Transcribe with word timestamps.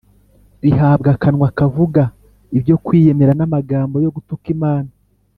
Ihabwa 0.69 1.09
akanwa 1.15 1.47
kavuga 1.57 2.03
ibyo 2.57 2.75
kwiyemera 2.85 3.31
n’ 3.35 3.41
amagambo 3.47 3.95
yo 4.05 4.11
gutuka 4.15 4.45
Imana 4.55 4.89